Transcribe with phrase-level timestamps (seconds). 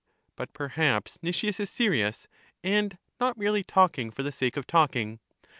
[0.35, 2.27] But perhaps Nicias is serious,
[2.63, 5.19] and not merely talking for the sake of talking.